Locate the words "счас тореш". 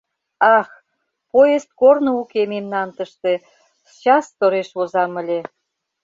3.93-4.69